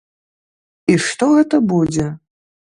[0.95, 2.11] І што гэта будзе?